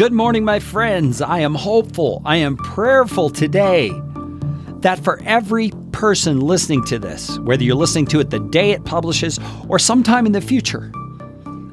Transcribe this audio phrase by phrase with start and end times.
[0.00, 1.20] Good morning, my friends.
[1.20, 3.90] I am hopeful, I am prayerful today
[4.78, 8.86] that for every person listening to this, whether you're listening to it the day it
[8.86, 10.90] publishes or sometime in the future,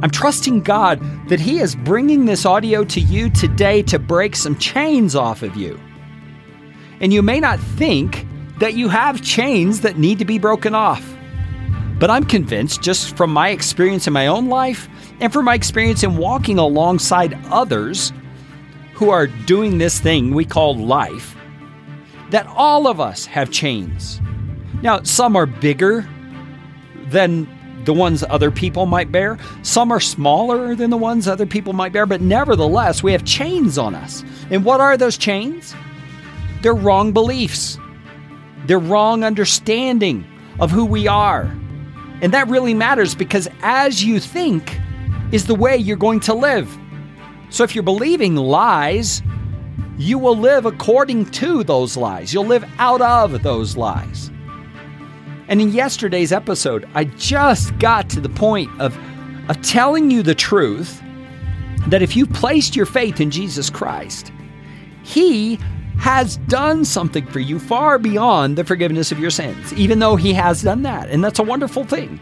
[0.00, 4.56] I'm trusting God that He is bringing this audio to you today to break some
[4.58, 5.78] chains off of you.
[7.00, 8.26] And you may not think
[8.58, 11.13] that you have chains that need to be broken off.
[11.98, 14.88] But I'm convinced, just from my experience in my own life
[15.20, 18.12] and from my experience in walking alongside others
[18.94, 21.36] who are doing this thing we call life,
[22.30, 24.20] that all of us have chains.
[24.82, 26.06] Now, some are bigger
[27.06, 27.48] than
[27.84, 31.92] the ones other people might bear, some are smaller than the ones other people might
[31.92, 34.24] bear, but nevertheless, we have chains on us.
[34.50, 35.74] And what are those chains?
[36.62, 37.78] They're wrong beliefs,
[38.66, 40.24] they're wrong understanding
[40.60, 41.54] of who we are.
[42.24, 44.80] And that really matters because as you think
[45.30, 46.74] is the way you're going to live.
[47.50, 49.22] So if you're believing lies,
[49.98, 52.32] you will live according to those lies.
[52.32, 54.30] You'll live out of those lies.
[55.48, 58.96] And in yesterday's episode, I just got to the point of,
[59.50, 61.02] of telling you the truth
[61.88, 64.32] that if you placed your faith in Jesus Christ,
[65.02, 65.58] He
[65.98, 70.32] has done something for you far beyond the forgiveness of your sins, even though He
[70.34, 71.08] has done that.
[71.08, 72.20] And that's a wonderful thing.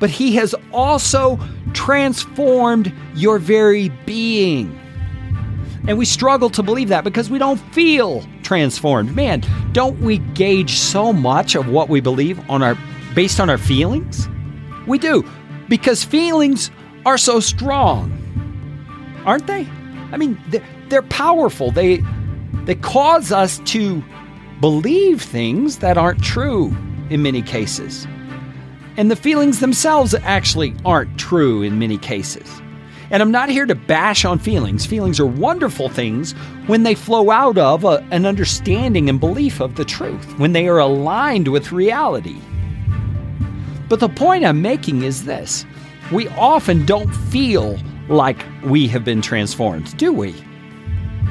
[0.00, 1.38] But He has also
[1.72, 4.78] transformed your very being.
[5.86, 9.14] And we struggle to believe that because we don't feel transformed.
[9.14, 9.42] Man,
[9.72, 12.76] don't we gauge so much of what we believe on our
[13.14, 14.28] based on our feelings?
[14.86, 15.28] We do,
[15.68, 16.70] because feelings
[17.04, 18.12] are so strong.
[19.24, 19.66] Aren't they?
[20.12, 21.70] I mean, they're, they're powerful.
[21.70, 22.02] They
[22.64, 24.02] they cause us to
[24.60, 26.76] believe things that aren't true
[27.10, 28.06] in many cases.
[28.96, 32.60] And the feelings themselves actually aren't true in many cases.
[33.10, 34.84] And I'm not here to bash on feelings.
[34.84, 36.32] Feelings are wonderful things
[36.66, 40.68] when they flow out of a, an understanding and belief of the truth, when they
[40.68, 42.38] are aligned with reality.
[43.88, 45.64] But the point I'm making is this
[46.12, 47.78] we often don't feel
[48.08, 50.34] like we have been transformed, do we?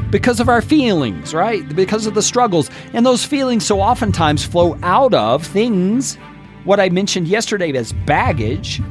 [0.09, 1.67] Because of our feelings, right?
[1.75, 2.69] Because of the struggles.
[2.93, 6.15] And those feelings so oftentimes flow out of things,
[6.63, 8.81] what I mentioned yesterday as baggage,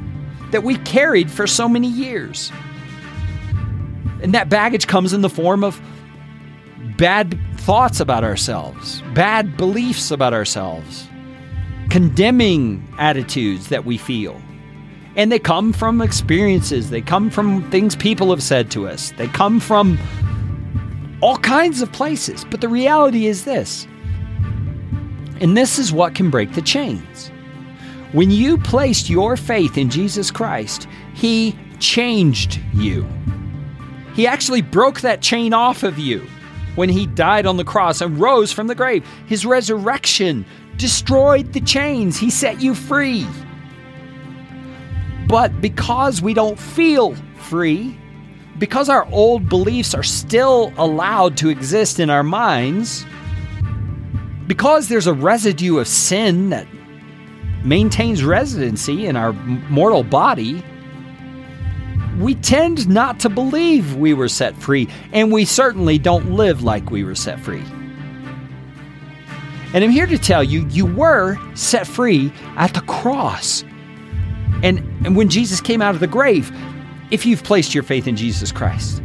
[0.51, 2.53] that we carried for so many years.
[4.23, 5.81] And that baggage comes in the form of
[6.97, 11.09] bad thoughts about ourselves, bad beliefs about ourselves,
[11.91, 14.41] condemning attitudes that we feel.
[15.17, 19.29] And they come from experiences, they come from things people have said to us, they
[19.29, 19.99] come from
[21.21, 22.45] all kinds of places.
[22.45, 23.87] But the reality is this,
[25.41, 27.31] and this is what can break the chains.
[28.13, 33.07] When you placed your faith in Jesus Christ, He changed you.
[34.15, 36.27] He actually broke that chain off of you
[36.77, 39.07] when He died on the cross and rose from the grave.
[39.27, 43.27] His resurrection destroyed the chains, He set you free.
[45.27, 47.99] But because we don't feel free,
[48.59, 53.05] because our old beliefs are still allowed to exist in our minds,
[54.47, 56.67] because there's a residue of sin that
[57.65, 60.65] maintains residency in our mortal body,
[62.19, 66.91] we tend not to believe we were set free, and we certainly don't live like
[66.91, 67.63] we were set free.
[69.75, 73.63] And I'm here to tell you, you were set free at the cross.
[74.63, 76.51] And, and when Jesus came out of the grave,
[77.11, 79.03] if you've placed your faith in Jesus Christ,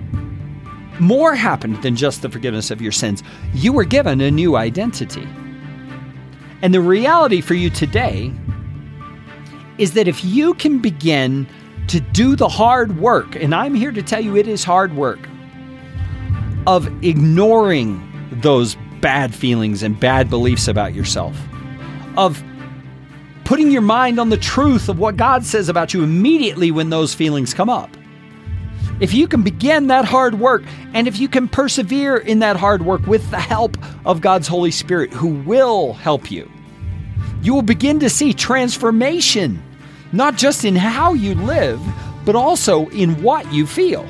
[1.00, 3.24] more happened than just the forgiveness of your sins.
[3.54, 5.28] You were given a new identity.
[6.62, 8.32] And the reality for you today
[9.78, 11.48] is that if you can begin
[11.88, 15.20] to do the hard work, and I'm here to tell you it is hard work,
[16.68, 21.36] of ignoring those bad feelings and bad beliefs about yourself,
[22.18, 22.44] of
[23.44, 27.13] putting your mind on the truth of what God says about you immediately when those
[27.13, 27.90] feelings come up.
[29.00, 32.84] If you can begin that hard work, and if you can persevere in that hard
[32.85, 36.49] work with the help of God's Holy Spirit, who will help you,
[37.41, 39.61] you will begin to see transformation,
[40.11, 41.82] not just in how you live,
[42.26, 44.08] but also in what you feel.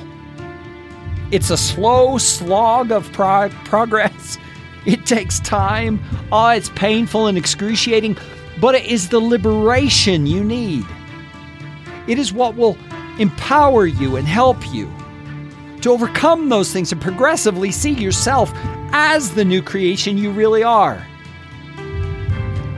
[1.31, 4.37] It's a slow slog of pro- progress.
[4.85, 6.03] It takes time.
[6.31, 8.17] Oh, it's painful and excruciating,
[8.61, 10.85] but it is the liberation you need.
[12.07, 12.77] It is what will
[13.19, 14.89] empower you and help you
[15.81, 18.51] to overcome those things and progressively see yourself
[18.93, 21.05] as the new creation you really are.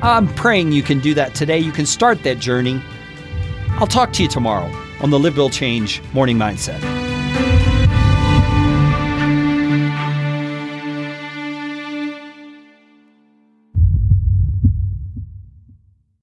[0.01, 1.59] I'm praying you can do that today.
[1.59, 2.81] You can start that journey.
[3.71, 4.71] I'll talk to you tomorrow
[5.01, 6.81] on the Live Build Change Morning Mindset.